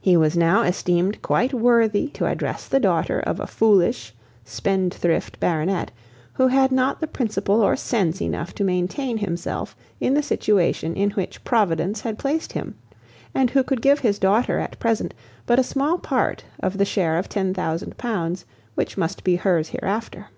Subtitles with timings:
[0.00, 5.90] He was now esteemed quite worthy to address the daughter of a foolish, spendthrift baronet,
[6.32, 11.10] who had not had principle or sense enough to maintain himself in the situation in
[11.10, 12.76] which Providence had placed him,
[13.34, 15.12] and who could give his daughter at present
[15.44, 19.68] but a small part of the share of ten thousand pounds which must be hers
[19.68, 20.28] hereafter.